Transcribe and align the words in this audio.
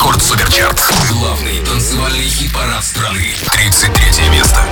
Рекорд 0.00 0.22
Суперчарт. 0.22 0.80
Главный 1.10 1.58
танцевальный 1.58 2.26
хит-парад 2.26 2.82
страны. 2.82 3.34
33 3.52 4.30
место. 4.30 4.64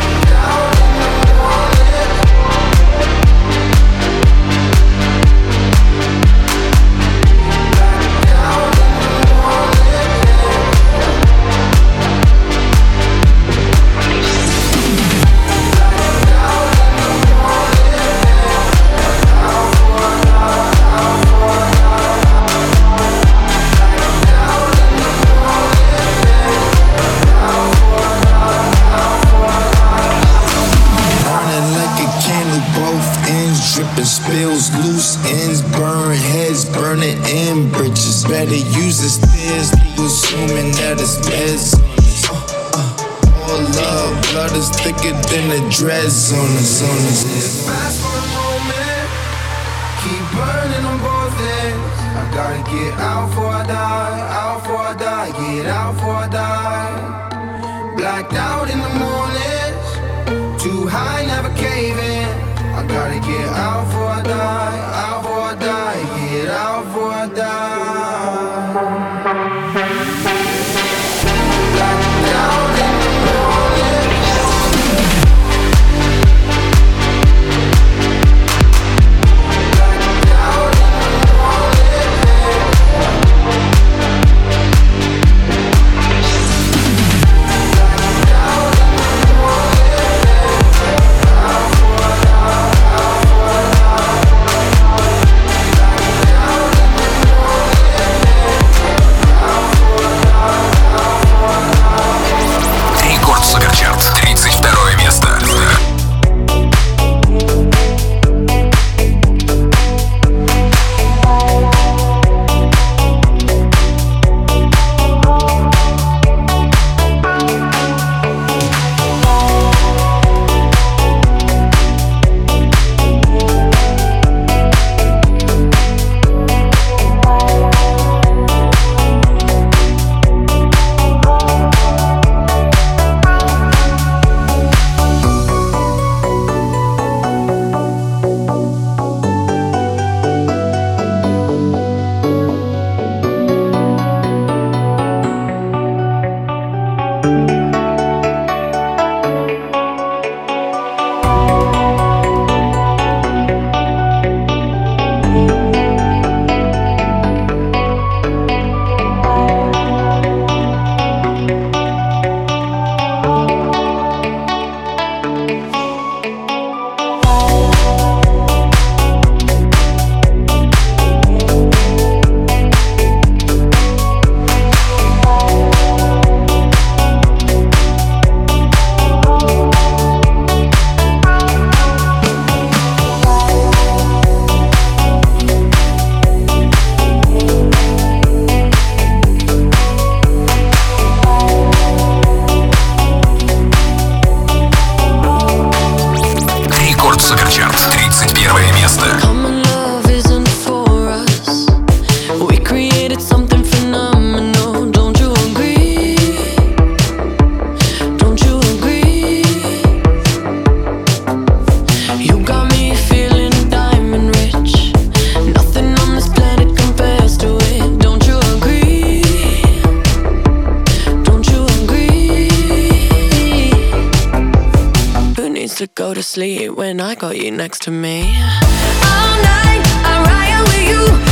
Go 225.98 226.14
to 226.14 226.22
sleep 226.22 226.76
when 226.76 227.00
I 227.00 227.16
got 227.16 227.36
you 227.38 227.50
next 227.50 227.82
to 227.82 227.91
me. 227.91 228.20
All 228.20 229.36
night, 229.42 229.82
I'm 230.06 230.22
riding 230.22 230.62
with 230.70 230.88
you. 230.91 231.27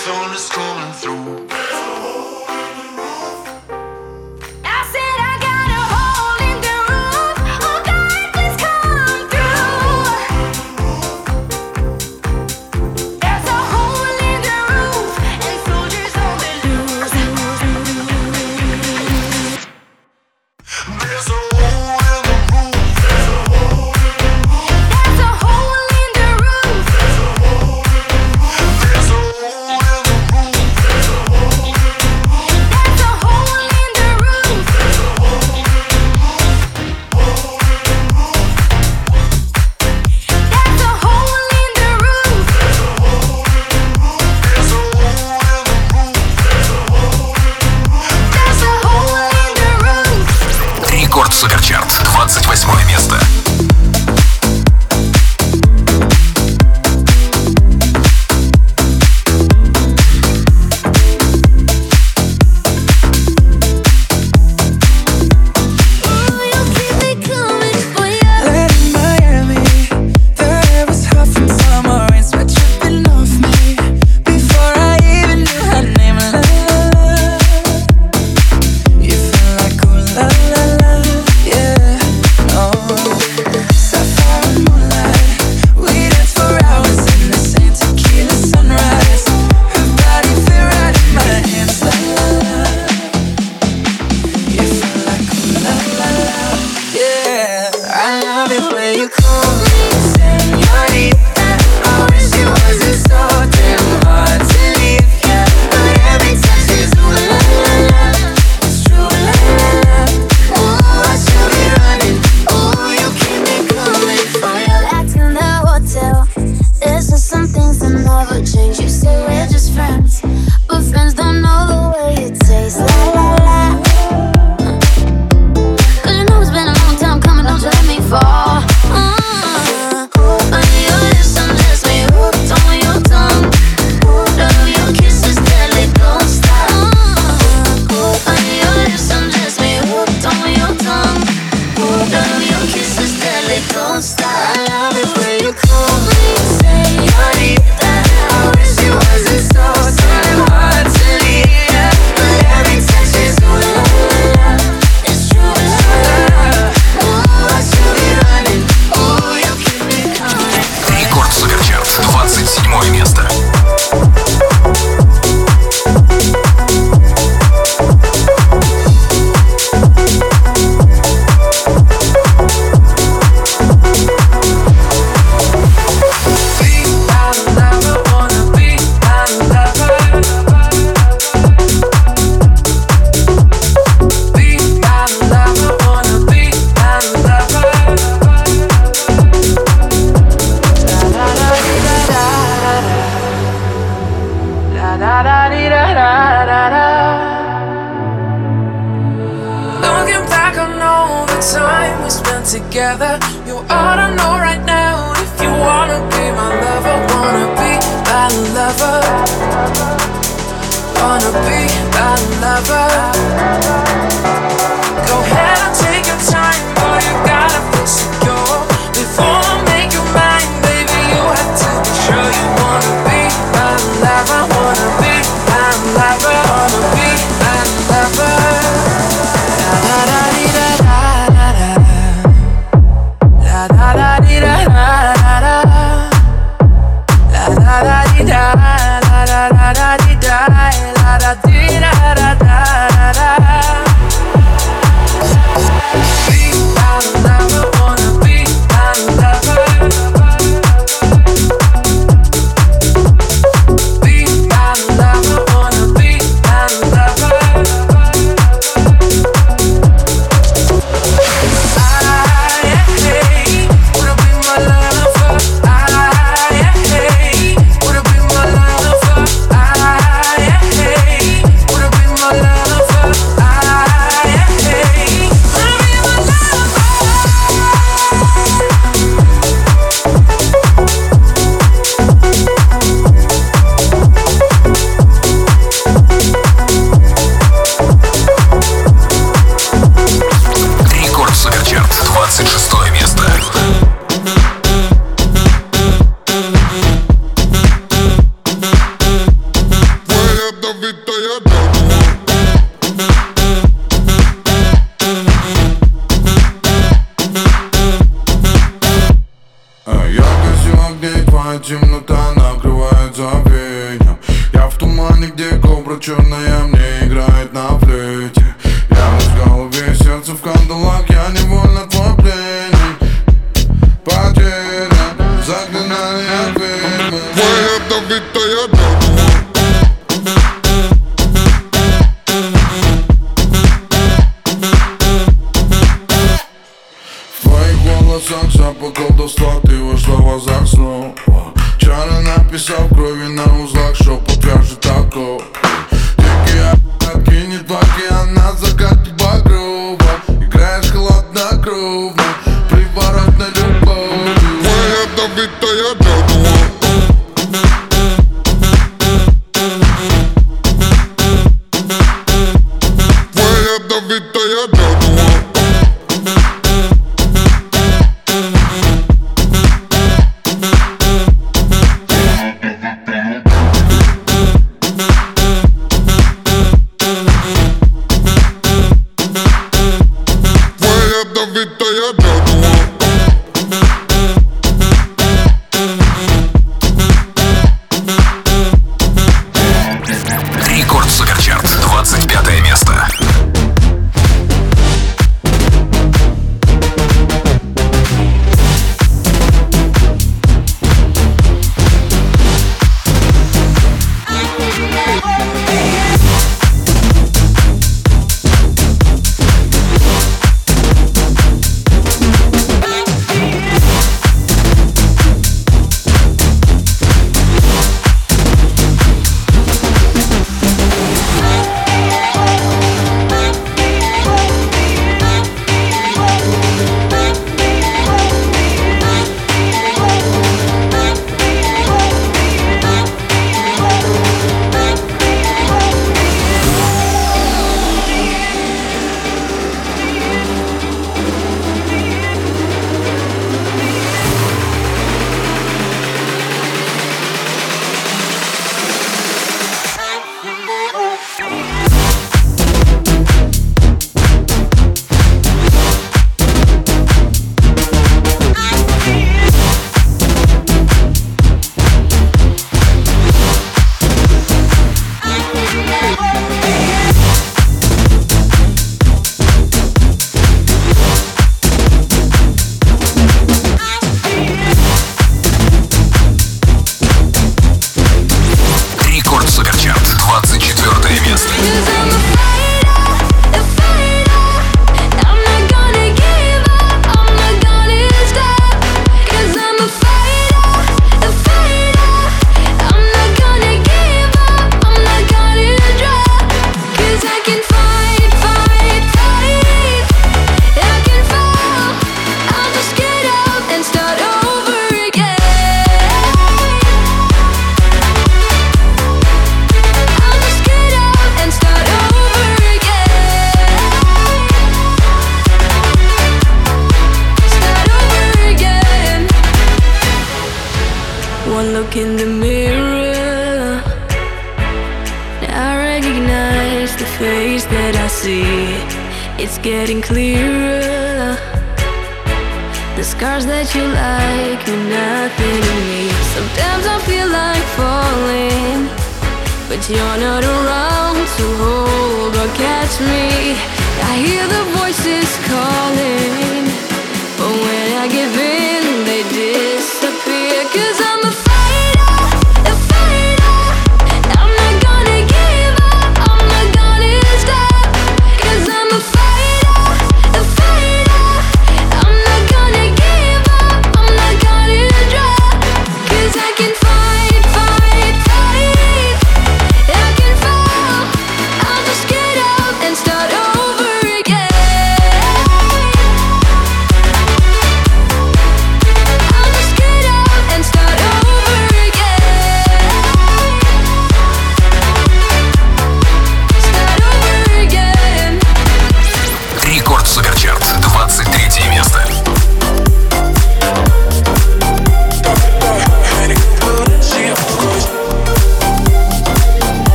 Even 0.00 0.14
thunder's 0.14 0.48
coming 0.48 0.92
through. 0.94 1.49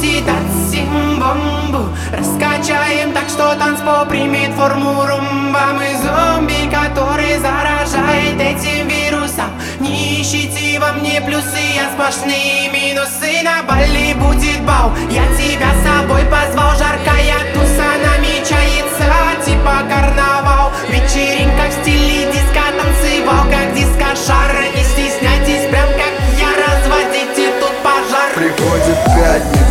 си 0.00 0.22
дацим 0.26 1.20
бомбу 1.20 1.88
Раскачаем 2.12 3.12
так, 3.12 3.28
что 3.28 3.54
танцпо 3.54 4.06
примет 4.08 4.52
форму 4.54 5.04
румба. 5.06 5.66
Мы 5.74 5.88
зомби, 6.02 6.70
который 6.72 7.38
заражает 7.38 8.40
этим 8.40 8.88
вирусом. 8.88 9.50
Не 9.80 10.22
ищите 10.22 10.80
во 10.80 10.92
мне 10.92 11.20
плюсы, 11.20 11.60
я 11.76 11.90
сплошные 11.92 12.70
минусы. 12.70 13.42
На 13.44 13.62
Бали 13.62 14.14
будет 14.14 14.62
бау, 14.64 14.90
я 15.10 15.24
тебя 15.36 15.70
с 15.74 15.86
собой 15.86 16.22
позвал. 16.24 16.70
Жаркая 16.78 17.38
туса 17.52 17.90
намечается, 18.06 19.06
типа 19.44 19.82
карнавал. 19.88 20.72
Вечеринка 20.88 21.68
в 21.68 21.82
стиле 21.82 22.32
диско 22.32 22.64
танцевал 22.78 23.44
как 23.50 23.74
дискошар 23.74 24.58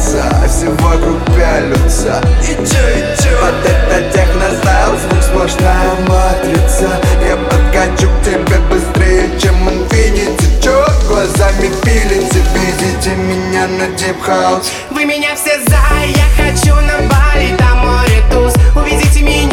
пялятся 0.07 0.23
А 0.43 0.47
все 0.47 0.69
вокруг 0.83 1.17
пялятся 1.35 2.21
И 2.43 2.55
чё, 2.55 2.89
и 2.89 3.21
чё? 3.21 3.29
Вот 3.41 3.53
это 3.65 4.11
техностайл, 4.11 4.97
звук 4.97 5.23
сплошная 5.23 5.91
матрица 6.07 6.89
Я 7.27 7.37
подкачу 7.37 8.09
к 8.09 8.25
тебе 8.25 8.59
быстрее, 8.69 9.29
чем 9.39 9.55
инфинити 9.69 10.61
Чё? 10.61 10.85
Глазами 11.07 11.69
пилите, 11.83 12.41
видите 12.53 13.15
меня 13.15 13.67
на 13.67 13.87
дип-хаус 13.95 14.71
Вы 14.91 15.05
меня 15.05 15.35
все 15.35 15.59
за, 15.67 15.77
я 16.05 16.27
хочу 16.35 16.75
на 16.75 16.97
Бали, 17.07 17.55
там 17.57 17.77
море 17.79 18.23
туз 18.31 18.53
Увезите 18.75 19.21
меня 19.21 19.46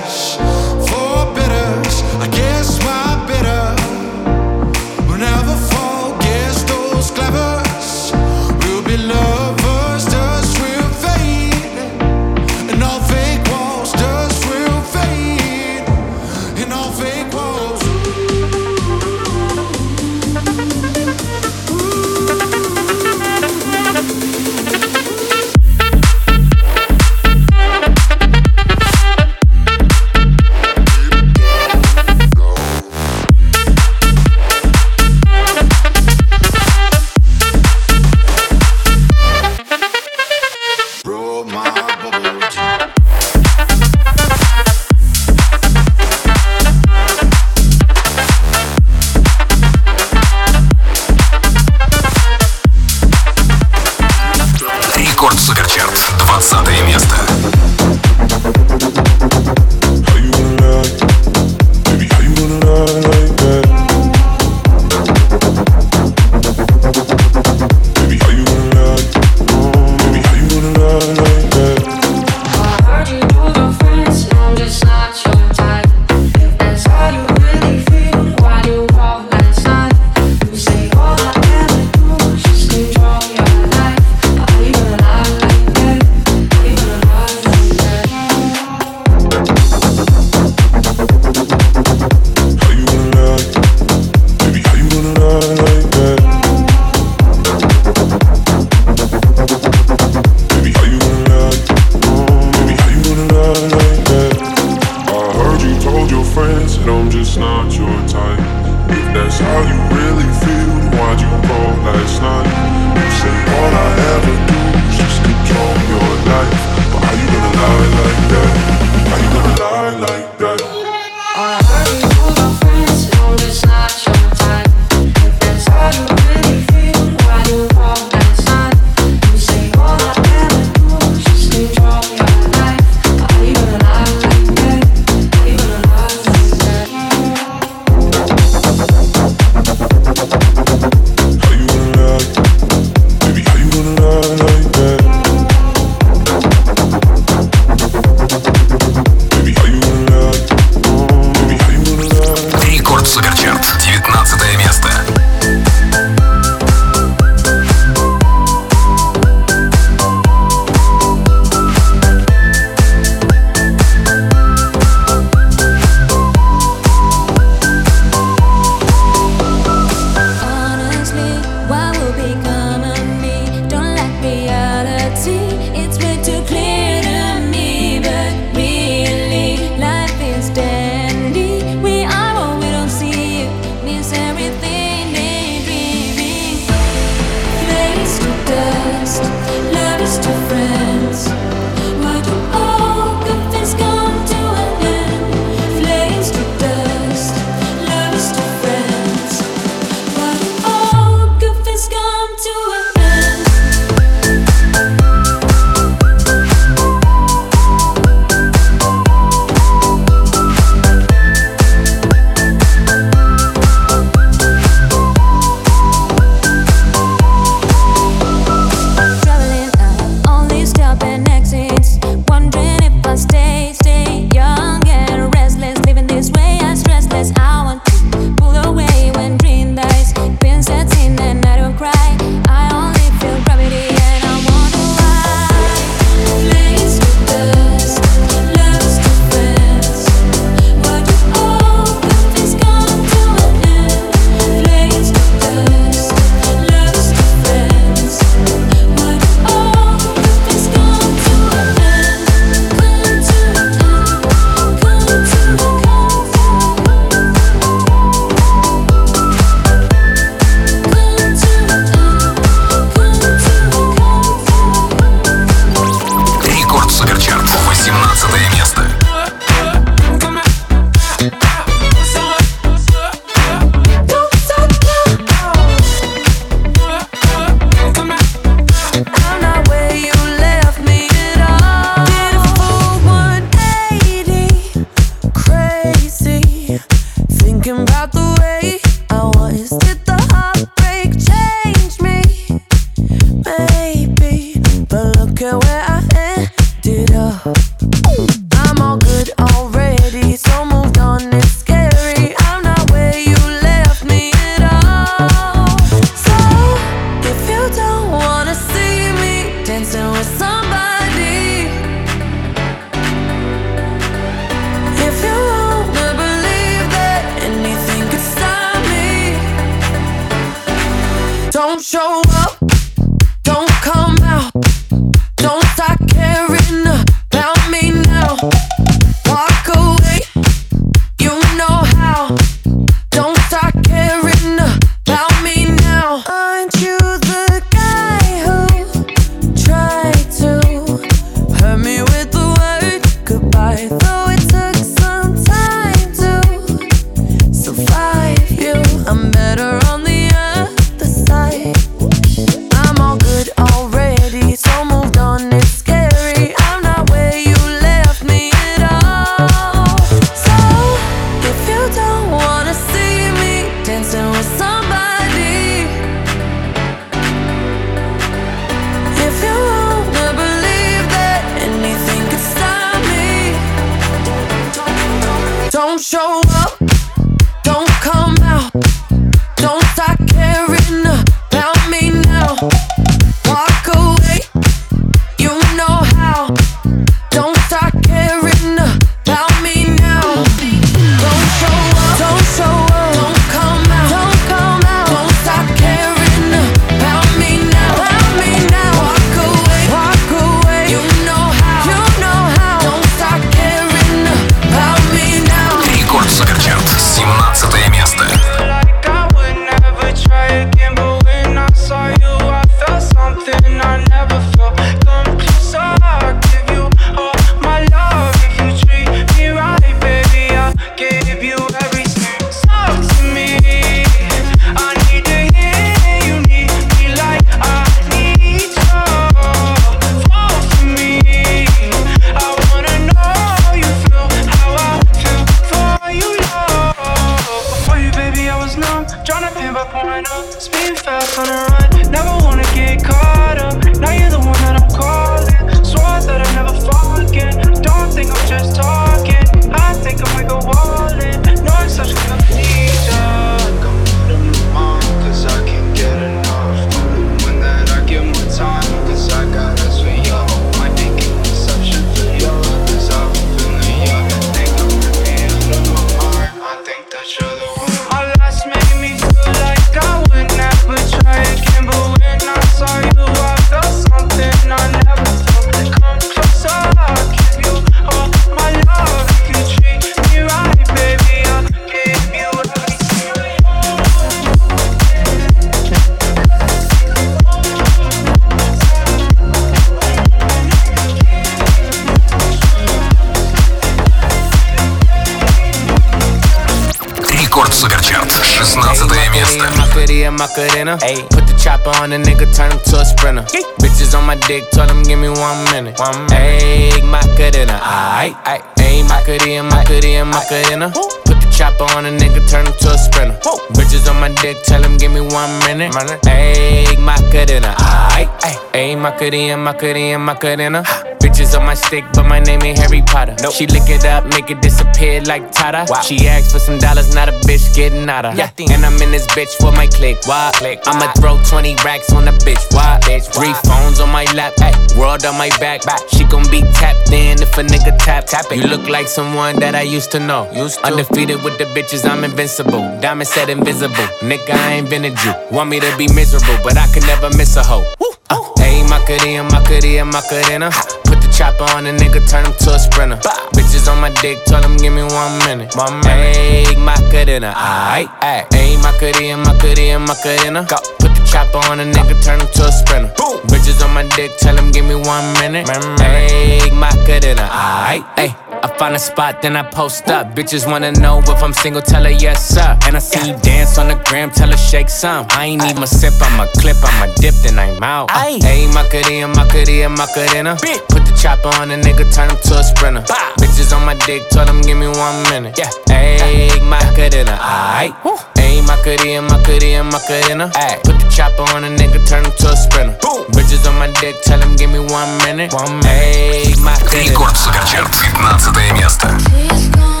dick, 504.47 504.69
tell 504.71 504.87
him 504.89 505.03
give 505.03 505.19
me 505.19 505.29
one 505.29 505.63
minute. 505.71 505.99
One 505.99 506.27
Ayy, 506.29 507.03
Macarena, 507.03 507.79
aight, 507.81 508.35
aight. 508.43 508.63
Ayy, 508.77 509.07
Macarena, 509.07 509.63
Macarena, 509.63 510.25
Macarena. 510.25 510.91
Put 511.25 511.41
the 511.41 511.47
chopper 511.55 511.85
on 511.95 512.05
a 512.05 512.09
nigga, 512.09 512.41
turn 512.49 512.65
him 512.65 512.73
to 512.79 512.89
a 512.91 512.97
sprinter. 512.97 513.37
Bitches 513.73 514.09
on 514.09 514.19
my 514.19 514.29
dick, 514.41 514.57
tell 514.63 514.83
him 514.83 514.97
give 514.97 515.11
me 515.11 515.21
one 515.21 515.51
minute. 515.65 515.93
Ayy, 516.25 516.97
Macarena, 516.99 517.75
aight, 517.77 518.29
aight. 518.41 518.59
Ayy, 518.73 518.99
Macarena, 518.99 519.57
Macarena, 519.57 520.19
Macarena. 520.19 520.83
Bitches 521.21 521.57
on 521.57 521.65
my 521.65 521.75
stick, 521.75 522.03
but 522.13 522.23
my 522.23 522.39
name 522.39 522.61
ain't 522.63 522.79
Harry 522.79 523.01
Potter. 523.01 523.35
She 523.51 523.67
lick 523.67 523.89
it 523.89 524.05
up, 524.05 524.25
make 524.33 524.49
it 524.49 524.61
disappear 524.61 525.21
like 525.21 525.51
Tata. 525.51 525.85
She 526.03 526.27
asked 526.27 526.51
for 526.51 526.59
some 526.59 526.79
dollars, 526.79 527.13
not 527.13 527.29
a 527.29 527.33
bitch 527.45 527.75
getting 527.75 528.09
out 528.09 528.25
of. 528.25 528.37
And 528.37 528.85
I'm 528.85 528.99
in 529.01 529.11
this 529.11 529.27
bitch 529.27 529.53
for 529.59 529.71
my 529.71 529.87
click. 529.87 530.17
Why? 530.25 530.51
click. 530.55 530.81
I'ma 530.85 531.11
throw 531.13 531.41
20 531.43 531.75
racks 531.85 532.11
on 532.13 532.25
the 532.25 532.31
bitch. 532.45 532.63
Why? 532.73 532.99
bitch 533.03 533.33
Three 533.33 533.53
phones 533.69 533.99
on 533.99 534.09
my 534.09 534.25
lap, 534.33 534.53
ay, 534.59 534.73
world 534.97 535.25
on 535.25 535.37
my 535.37 535.49
back. 535.59 535.81
She 536.09 536.23
gon' 536.23 536.49
be 536.49 536.61
tapped 536.73 537.11
in 537.11 537.41
if 537.41 537.57
a 537.57 537.63
nigga 537.63 537.97
tap. 537.97 538.25
tap 538.25 538.45
it. 538.51 538.57
You 538.57 538.67
look 538.67 538.87
like 538.89 539.07
someone 539.07 539.59
that 539.59 539.75
I 539.75 539.81
used 539.81 540.11
to 540.11 540.19
know. 540.19 540.49
Undefeated 540.83 541.43
with 541.43 541.57
the 541.57 541.65
bitches, 541.65 542.09
I'm 542.09 542.23
invincible. 542.23 542.81
Diamond 543.01 543.27
said 543.27 543.49
invisible. 543.49 544.07
Nigga, 544.21 544.51
I 544.51 544.73
ain't 544.73 544.89
been 544.89 545.05
a 545.05 545.13
Jew. 545.13 545.33
Want 545.51 545.69
me 545.69 545.79
to 545.79 545.97
be 545.97 546.07
miserable, 546.13 546.57
but 546.63 546.77
I 546.77 546.87
can 546.93 547.05
never 547.05 547.29
miss 547.37 547.55
a 547.57 547.63
hoe. 547.63 547.85
Uh, 548.29 548.39
Ayy, 548.63 548.87
Macarena, 548.89 549.43
Macarena, 549.43 550.05
Macarena. 550.05 550.69
Put 550.71 550.87
the 550.87 551.00
chopper 551.31 551.63
on 551.75 551.87
a 551.87 551.91
nigga, 551.91 552.21
turn 552.29 552.45
him 552.45 552.53
to 552.53 552.75
a 552.75 552.79
sprinter. 552.79 553.17
Bitches 553.55 553.91
on 553.91 553.99
my 553.99 554.09
dick, 554.21 554.43
tell 554.45 554.61
him 554.63 554.77
give 554.77 554.93
me 554.93 555.03
one 555.03 555.37
minute. 555.45 555.75
One 555.75 555.99
minute. 556.01 556.35
Ayy, 556.37 556.77
Macarena, 556.77 557.53
aight, 557.55 558.09
aight. 558.21 558.47
Ayy, 558.51 558.77
Macarena, 558.81 559.37
Macarena, 559.37 559.99
Macarena. 559.99 560.61
Put 560.99 561.15
the 561.15 561.23
chopper 561.25 561.57
on 561.69 561.79
a 561.79 561.85
nigga, 561.85 562.21
turn 562.23 562.39
him 562.39 562.47
to 562.47 562.67
a 562.67 562.71
sprinter. 562.71 563.13
Bitches 563.47 563.83
on 563.83 563.93
my 563.93 564.03
dick, 564.15 564.31
tell 564.37 564.57
him 564.57 564.71
give 564.71 564.85
me 564.85 564.95
one 564.95 565.33
minute. 565.39 565.67
Ayy, 565.67 566.71
Macarena, 566.71 567.47
aight, 567.49 568.05
ayy. 568.15 568.50
I 568.60 568.68
find 568.78 568.94
a 568.94 568.98
spot, 568.98 569.42
then 569.42 569.56
I 569.56 569.62
post 569.62 570.08
up. 570.08 570.34
Bitches 570.34 570.66
wanna 570.66 570.92
know 570.92 571.20
if 571.20 571.42
I'm 571.42 571.52
single, 571.52 571.82
tell 571.82 572.04
her 572.04 572.10
yes, 572.10 572.48
sir. 572.48 572.78
And 572.86 572.96
I 572.96 573.00
see 573.00 573.28
you 573.28 573.36
dance 573.38 573.78
on 573.78 573.88
the 573.88 573.94
gram, 574.06 574.30
tell 574.30 574.50
her 574.50 574.56
shake 574.56 574.88
some. 574.88 575.26
I 575.30 575.46
ain't 575.46 575.64
even 575.64 575.86
sip, 575.86 576.14
I'ma 576.20 576.46
clip, 576.58 576.76
I'ma 576.82 577.12
dip, 577.16 577.34
then 577.42 577.58
I'm 577.58 577.82
out. 577.82 578.08
Ayy, 578.10 578.72
Macarena, 578.74 579.28
Macarena, 579.28 579.88
Macarena. 579.88 580.56
Put 580.88 581.04
the 581.04 581.18
chopper 581.20 581.48
on 581.60 581.70
a 581.70 581.76
nigga, 581.76 582.04
turn 582.14 582.30
him 582.30 582.36
to 582.44 582.58
a 582.58 582.64
sprinter. 582.64 583.02
Bitches 583.38 583.76
on 583.76 583.84
my 583.84 583.94
dick, 584.06 584.28
tell 584.30 584.46
him 584.46 584.62
give 584.62 584.78
me 584.78 584.88
one 584.88 585.22
minute. 585.30 585.58
Yeah, 585.58 585.70
ayy, 585.88 586.60
Macarena, 586.62 587.36
aight. 587.40 587.94
Ayy, 588.36 588.66
Macarena, 588.66 589.22
Macarena, 589.22 589.84
Macarena. 589.84 590.50
Ayy, 590.54 590.82
put 590.84 590.98
the 590.98 591.08
chopper 591.10 591.42
on 591.54 591.64
a 591.64 591.68
nigga, 591.68 592.00
turn 592.08 592.24
him 592.24 592.32
to 592.32 592.48
a 592.48 592.56
sprinter. 592.56 592.96
Bitches 593.34 593.66
on 593.68 593.78
my 593.78 593.88
dick, 594.00 594.16
tell 594.22 594.40
him 594.40 594.56
give 594.56 594.70
me 594.70 594.78
one 594.78 595.18
minute. 595.18 595.52
One 595.52 595.80
minute. 595.80 595.86
Ayy, 595.86 596.64
Macarena. 596.64 597.10
Рекорд 597.10 597.36
Суперчарт, 597.36 597.94
15 597.94 598.49
16 598.53 598.73
место. 598.73 600.00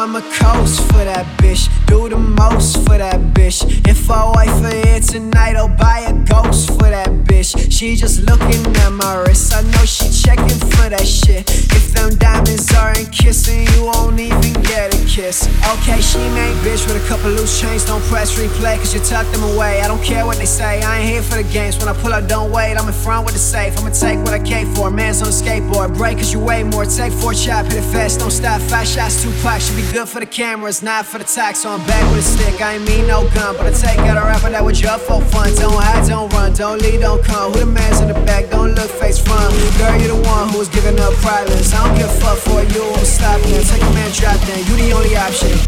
I'm 0.00 0.14
a 0.14 0.20
coast 0.20 0.80
for 0.92 1.02
that 1.02 1.26
bitch. 1.38 1.66
Do 1.86 2.08
the 2.08 2.16
most 2.16 2.76
for 2.86 2.98
that 2.98 3.18
bitch. 3.34 3.66
If 3.84 4.08
I 4.08 4.30
wait 4.36 4.48
her 4.62 4.86
here 4.86 5.00
tonight, 5.00 5.56
I'll 5.56 5.66
buy 5.66 6.06
a 6.06 6.12
ghost 6.24 6.68
for 6.68 6.88
that 6.88 7.08
bitch. 7.26 7.72
She 7.72 7.96
just 7.96 8.22
looking 8.22 8.64
at 8.76 8.90
my 8.90 9.16
wrist. 9.26 9.52
I 9.52 9.62
know 9.62 9.84
she 9.84 10.06
checking 10.08 10.60
for 10.70 10.88
that 10.88 11.04
shit. 11.04 11.50
If 11.50 11.92
them 11.94 12.14
diamonds 12.14 12.72
aren't 12.76 13.10
kissing, 13.10 13.66
you 13.74 13.86
won't 13.86 14.20
even 14.20 14.52
get 14.62 14.94
a 14.94 14.98
kiss. 15.04 15.48
Okay, 15.74 16.00
she 16.00 16.18
ain't 16.18 16.56
bitch 16.62 16.86
with 16.86 17.02
a 17.02 17.08
couple 17.08 17.30
loose 17.30 17.60
chains. 17.60 17.84
Don't 17.84 18.02
press 18.04 18.38
replay, 18.38 18.78
cause 18.78 18.94
you 18.94 19.00
tuck 19.00 19.26
them 19.32 19.42
away. 19.54 19.80
I 19.80 19.88
don't 19.88 20.02
care 20.02 20.24
what 20.24 20.36
they 20.36 20.46
say, 20.46 20.80
I 20.80 20.98
ain't 20.98 21.10
here 21.10 21.22
for 21.22 21.42
the 21.42 21.48
games. 21.50 21.76
When 21.78 21.88
I 21.88 21.94
pull 22.00 22.12
up, 22.12 22.28
don't 22.28 22.52
wait. 22.52 22.76
I'm 22.76 22.86
in 22.86 22.94
front 22.94 23.24
with 23.24 23.34
the 23.34 23.40
safe. 23.40 23.76
I'ma 23.78 23.90
take 23.90 24.18
what 24.20 24.32
I 24.32 24.38
came 24.38 24.72
for. 24.74 24.92
Man's 24.92 25.22
on 25.22 25.28
a 25.28 25.32
skateboard. 25.32 25.96
Break 25.96 26.18
cause 26.18 26.32
you 26.32 26.38
weigh 26.38 26.62
more. 26.62 26.84
Take 26.84 27.12
four 27.12 27.34
shots, 27.34 27.74
hit 27.74 27.82
it 27.82 27.92
fast, 27.92 28.20
don't 28.20 28.30
stop. 28.30 28.60
Five 28.60 28.86
shots, 28.86 29.22
two 29.22 29.32
packs, 29.42 29.66
should 29.66 29.76
be 29.76 29.87
good 29.92 30.08
for 30.08 30.20
the 30.20 30.26
cameras, 30.26 30.82
not 30.82 31.06
for 31.06 31.18
the 31.18 31.24
tax. 31.24 31.60
So 31.60 31.70
I'm 31.70 31.84
back 31.86 32.02
with 32.10 32.20
a 32.20 32.22
stick. 32.22 32.60
I 32.60 32.74
ain't 32.74 32.86
mean 32.86 33.06
no 33.06 33.28
gun, 33.34 33.56
but 33.56 33.66
I 33.66 33.70
take 33.70 33.98
out 34.00 34.16
a 34.16 34.20
rapper 34.20 34.50
that 34.50 34.64
with 34.64 34.76
just 34.76 35.04
for 35.06 35.20
fun. 35.20 35.54
Don't 35.54 35.72
hide, 35.72 36.08
don't 36.08 36.32
run, 36.32 36.52
don't 36.52 36.80
leave, 36.82 37.00
don't 37.00 37.22
come. 37.24 37.52
Who 37.52 37.60
the 37.60 37.66
man's 37.66 38.00
in 38.00 38.08
the 38.08 38.14
back? 38.26 38.50
Don't 38.50 38.74
look 38.74 38.90
face 38.90 39.18
front. 39.18 39.54
Girl, 39.78 39.96
you 40.00 40.08
the 40.08 40.28
one 40.28 40.48
who's 40.50 40.68
giving 40.68 40.98
up 41.00 41.12
violence. 41.14 41.72
I 41.72 41.86
don't 41.86 41.96
give 41.98 42.08
a 42.08 42.20
fuck 42.20 42.38
for 42.38 42.62
you. 42.74 42.84
I'm 42.84 43.04
stopping. 43.04 43.62
Take 43.64 43.82
a 43.82 43.90
man, 43.94 44.10
drop 44.12 44.38
down. 44.46 44.58
You 44.68 44.74
the 44.76 44.92
only 44.92 45.16
option. 45.16 45.58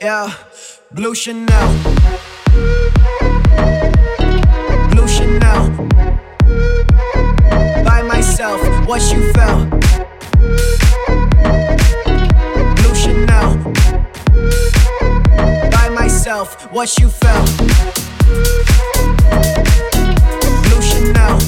Yeah, 0.00 0.32
Blue 0.92 1.14
Chanel. 1.14 1.68
Blue 4.90 5.08
Chanel. 5.08 5.70
By 7.84 8.02
myself, 8.02 8.60
what 8.86 9.00
you 9.12 9.32
felt. 9.32 10.83
yourself 16.44 16.72
what 16.72 16.98
you 16.98 17.08
felt. 17.08 17.56
Blue 20.62 20.82
Chanel. 20.82 21.38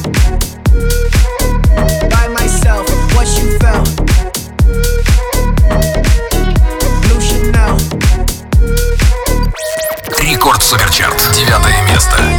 By 2.10 2.28
myself, 2.28 2.86
what 3.14 3.28
you 3.38 3.58
felt. 3.58 3.88
Blue 7.02 7.20
Chanel. 7.20 7.76
Рекорд 10.18 10.62
Суперчарт. 10.62 11.30
Девятое 11.34 11.82
место. 11.82 12.35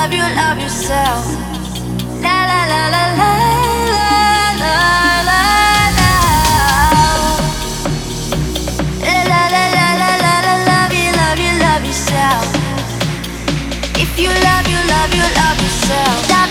love 0.00 0.14
you, 0.14 0.22
love 0.34 0.58
yourself. 0.58 1.24
La 2.22 2.36
la 2.50 2.60
la 2.72 2.82
la 2.94 3.04
la 3.20 3.32
la 4.62 4.62
la 4.62 4.74
la. 5.98 6.10
If 14.02 14.18
you 14.18 14.30
love, 14.46 14.66
you 14.72 14.80
love, 14.92 15.12
you 15.14 15.26
love 15.40 15.58
yourself. 15.64 16.49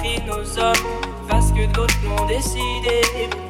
Pris 0.00 0.20
nos 0.26 0.58
hommes 0.58 0.86
parce 1.28 1.52
que 1.52 1.66
d'autres 1.66 1.94
l'ont 2.04 2.26
décidé. 2.26 3.02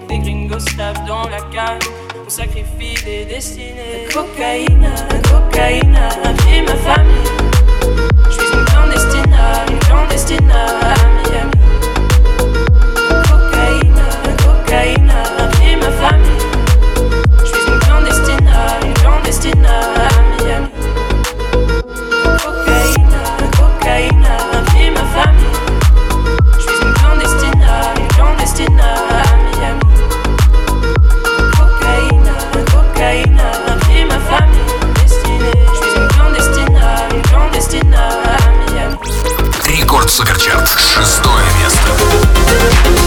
Des 0.09 0.19
gringos 0.19 0.65
tapent 0.77 1.07
dans 1.07 1.29
la 1.29 1.41
cave, 1.53 1.79
on 2.27 2.29
sacrifie 2.29 3.03
des 3.05 3.25
destinées. 3.25 4.09
Cocaïne, 4.13 4.89
cocaïne, 5.31 5.99
j'ai 6.47 6.63
ma 6.63 6.75
famille. 6.77 7.31
Je 8.27 8.31
suis 8.33 8.53
une 8.53 8.65
clandestine, 8.65 9.37
une 9.71 9.79
clandestine 9.79 10.53
Еврочарт. 40.41 40.69
Шестое 40.79 41.45
место. 41.63 43.00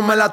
No 0.00 0.06
me 0.06 0.16
la 0.16 0.32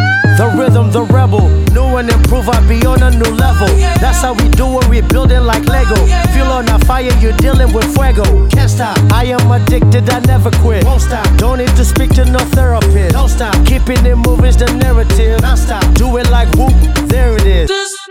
The 0.37 0.47
rhythm, 0.57 0.91
the 0.91 1.03
rebel. 1.03 1.49
New 1.73 1.97
and 1.97 2.09
improve, 2.09 2.49
I 2.49 2.59
be 2.67 2.85
on 2.85 3.03
a 3.03 3.11
new 3.11 3.31
level. 3.35 3.67
That's 3.99 4.21
how 4.21 4.33
we 4.33 4.49
do 4.49 4.79
it, 4.79 4.87
we 4.87 5.01
build 5.01 5.31
it 5.31 5.41
like 5.41 5.65
Lego. 5.65 5.95
Feel 6.33 6.47
on 6.47 6.67
a 6.69 6.79
fire, 6.85 7.11
you're 7.19 7.37
dealing 7.37 7.73
with 7.73 7.85
fuego. 7.93 8.23
Can't 8.49 8.69
stop. 8.69 8.97
I 9.11 9.25
am 9.25 9.51
addicted, 9.51 10.09
I 10.09 10.19
never 10.21 10.51
quit. 10.63 10.85
Won't 10.85 11.01
stop. 11.01 11.25
Don't 11.37 11.59
need 11.59 11.75
to 11.75 11.85
speak 11.85 12.11
to 12.15 12.25
no 12.25 12.39
therapist. 12.55 13.13
Don't 13.13 13.29
stop. 13.29 13.53
Keeping 13.65 14.05
it 14.05 14.15
moving's 14.15 14.57
the 14.57 14.71
narrative. 14.77 15.41
Non 15.41 15.57
stop. 15.57 15.83
Do 15.95 16.17
it 16.17 16.29
like 16.29 16.49
whoop, 16.55 16.73
there 17.07 17.35
it 17.35 17.45
is. 17.45 17.69
Toda 17.69 18.10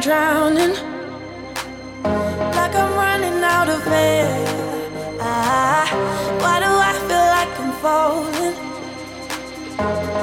Drowning, 0.00 0.72
like 2.02 2.74
I'm 2.74 2.94
running 2.94 3.44
out 3.44 3.68
of 3.68 3.86
air. 3.86 4.32
Ah, 5.20 5.84
why 6.40 6.58
do 6.58 6.70
I 6.90 6.92
feel 7.06 7.26
like 7.36 7.52
I'm 7.60 7.72
falling 7.84 8.56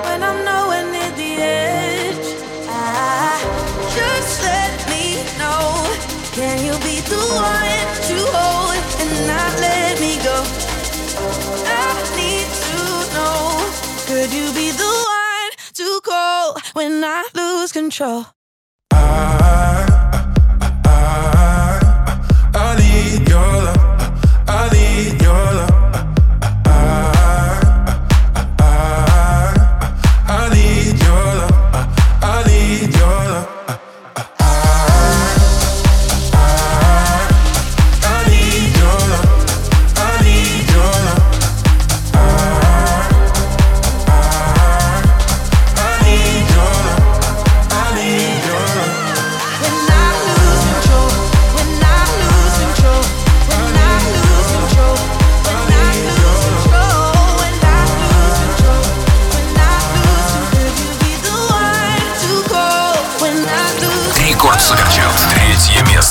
when 0.03 0.23
I'm 0.23 0.43
nowhere 0.43 0.83
near 0.91 1.11
the 1.11 1.31
edge? 1.43 2.27
I, 2.67 3.37
just 3.93 4.41
let 4.41 4.73
me 4.89 5.21
know. 5.37 5.85
Can 6.33 6.57
you 6.65 6.73
be 6.81 6.97
the 7.13 7.21
one 7.37 7.85
to 8.09 8.17
hold 8.33 8.81
and 9.01 9.27
not 9.27 9.53
let 9.61 9.99
me 10.01 10.17
go? 10.25 10.37
I 11.69 11.93
need 12.17 12.49
to 12.65 12.79
know. 13.13 13.61
Could 14.07 14.33
you 14.33 14.51
be 14.53 14.71
the 14.71 14.91
one 15.21 15.51
to 15.73 16.01
call 16.03 16.57
when 16.73 17.03
I 17.03 17.27
lose 17.35 17.71
control? 17.71 18.36